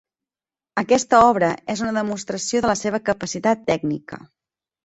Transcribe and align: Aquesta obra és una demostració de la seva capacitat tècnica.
Aquesta 0.81 1.19
obra 1.25 1.51
és 1.75 1.85
una 1.87 1.93
demostració 1.99 2.65
de 2.65 2.73
la 2.73 2.77
seva 2.83 3.01
capacitat 3.11 3.63
tècnica. 3.73 4.21